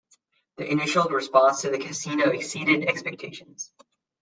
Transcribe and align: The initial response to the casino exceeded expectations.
The 0.57 0.65
initial 0.67 1.03
response 1.11 1.61
to 1.61 1.69
the 1.69 1.77
casino 1.77 2.31
exceeded 2.31 2.87
expectations. 2.89 3.71